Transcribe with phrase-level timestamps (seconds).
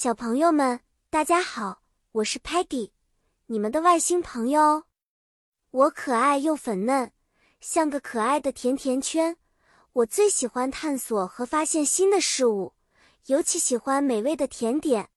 [0.00, 0.78] 小朋友们，
[1.10, 2.92] 大家好，我是 Peggy，
[3.46, 4.84] 你们的外星朋友。
[5.72, 7.10] 我可爱又粉嫩，
[7.60, 9.38] 像个可爱的甜甜圈。
[9.92, 12.74] 我最喜欢探索和发现新的事物，
[13.26, 15.08] 尤其喜欢美味的甜点。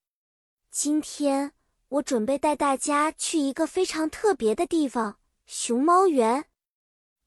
[0.71, 1.51] 今天
[1.89, 6.45] 我准备带大家去一个非常特别的地方——熊猫园。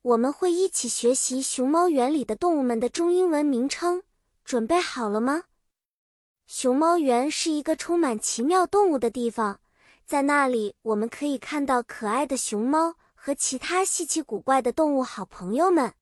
[0.03, 4.03] 我们会一起学习熊猫园里的动物们的中英文名称。
[4.45, 5.45] 准备好了吗？
[6.47, 9.61] 熊猫园是一个充满奇妙动物的地方，
[10.05, 15.95] 在那里我们可以看到可爱的熊猫和其他稀奇古怪的动物好朋友们。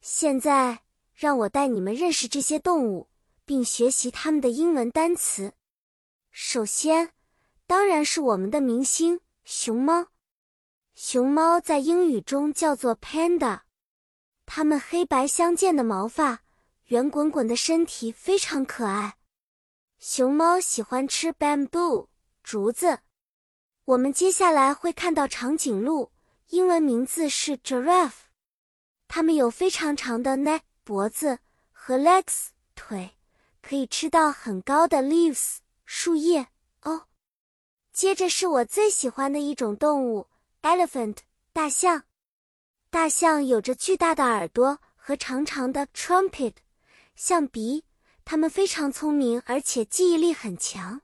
[0.00, 0.82] 现在，
[1.14, 3.08] 让我带你们认识这些动物，
[3.44, 5.52] 并学习它们的英文单词。
[6.30, 7.12] 首先，
[7.66, 10.06] 当然是我们的明星熊猫。
[10.94, 13.62] 熊猫在英语中叫做 panda，
[14.46, 16.42] 它们黑白相间的毛发。
[16.86, 19.16] 圆滚滚的身体非常可爱。
[20.08, 22.06] 熊猫喜欢吃 bamboo
[22.44, 23.00] 竹子。
[23.86, 26.12] 我们接下来会看到长颈鹿，
[26.50, 28.28] 英文名字是 giraffe。
[29.08, 31.40] 它们有非常长的 neck 脖子
[31.72, 33.16] 和 legs 腿，
[33.60, 36.46] 可以吃到很高的 leaves 树叶
[36.82, 37.08] 哦。
[37.92, 40.28] 接着是我最喜欢的一种动物
[40.62, 41.16] elephant
[41.52, 42.04] 大象。
[42.90, 46.52] 大象有着巨大的耳朵和长长的 trumpet。
[47.16, 47.82] 象鼻，
[48.26, 51.00] 它们非常聪明，而且记忆力很强。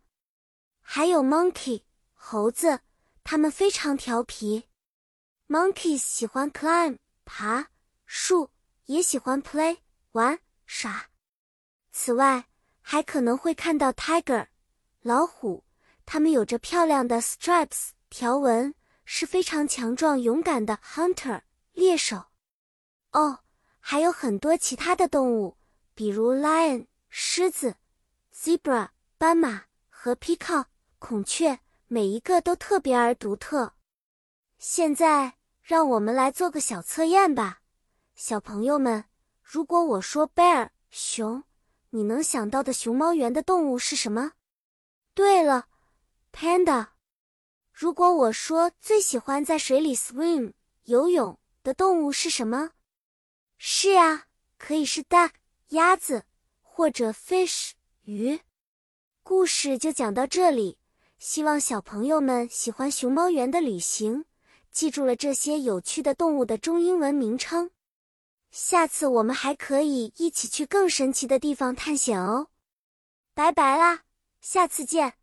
[0.81, 2.81] 还有 monkey 猴子，
[3.23, 4.65] 它们非常调皮。
[5.47, 7.69] Monkeys 喜欢 climb 爬
[8.05, 8.51] 树，
[8.87, 9.79] 也喜欢 play
[10.11, 11.11] 玩耍。
[11.93, 12.49] 此外，
[12.81, 14.49] 还可能会看到 tiger
[15.03, 15.63] 老虎，
[16.05, 21.43] 它们有着漂亮的 stripes 条纹，是非常强壮勇敢的 hunter
[21.73, 22.25] 猎手。
[23.13, 23.39] 哦，
[23.79, 25.57] 还有很多其他的动物。
[25.95, 27.77] 比如 lion 狮子
[28.35, 30.65] ，zebra 斑马和 peacock
[30.99, 33.75] 孔雀，每一个都特别而独特。
[34.57, 37.61] 现在，让我们来做个小测验吧，
[38.15, 39.05] 小朋友们。
[39.43, 41.45] 如果我说 bear 熊，
[41.91, 44.33] 你能想到的熊猫园的动物是什么？
[45.13, 45.69] 对了
[46.33, 46.93] ，panda。
[47.71, 52.71] 如果我说最喜欢在水里 swim 游泳的动物是什么？
[53.59, 55.33] 是啊，可以是 duck。
[55.69, 56.25] 鸭子
[56.75, 57.73] 或者 fish
[58.05, 58.41] 鱼，
[59.23, 60.79] 故事就讲到这里。
[61.19, 64.25] 希望小朋友们喜欢熊猫园的旅行，
[64.71, 67.71] 记住了这些有趣的动物的中英文名称。
[68.51, 72.49] 下次我们还可以一起去更神奇的地方探险哦。
[73.35, 74.05] 拜拜啦，
[74.41, 75.22] 下次见。